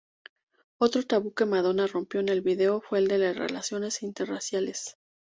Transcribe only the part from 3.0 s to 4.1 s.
de las relaciones